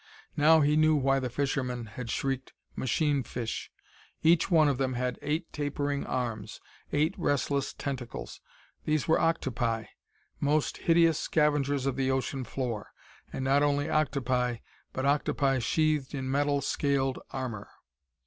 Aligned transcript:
Now 0.35 0.61
he 0.61 0.75
knew 0.77 0.95
why 0.95 1.19
the 1.19 1.29
fishermen 1.29 1.85
had 1.85 2.09
shrieked 2.09 2.53
"machine 2.75 3.21
fish." 3.21 3.69
Each 4.23 4.49
one 4.49 4.67
of 4.67 4.79
them 4.79 4.93
had 4.93 5.19
eight 5.21 5.53
tapering 5.53 6.07
arms, 6.07 6.59
eight 6.91 7.13
restless 7.19 7.71
tentacles. 7.71 8.41
These 8.83 9.07
were 9.07 9.19
octopi, 9.19 9.83
most 10.39 10.77
hideous 10.77 11.19
scavengers 11.19 11.85
of 11.85 11.97
the 11.97 12.09
ocean 12.09 12.45
floor! 12.45 12.89
And 13.31 13.45
not 13.45 13.61
only 13.61 13.91
octopi 13.91 14.55
but 14.91 15.05
octopi 15.05 15.59
sheathed 15.59 16.15
in 16.15 16.31
metal 16.31 16.61
scaled 16.61 17.19
armor! 17.29 17.69